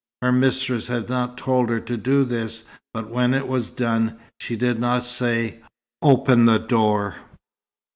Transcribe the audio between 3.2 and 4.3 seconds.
it was done,